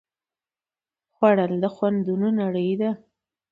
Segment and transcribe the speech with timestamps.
[1.13, 2.91] خوړل د خوندونو نړۍ ده